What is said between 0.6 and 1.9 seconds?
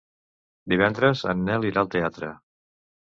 Divendres en Nel irà